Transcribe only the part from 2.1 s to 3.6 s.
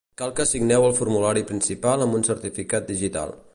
un amb certificat digital.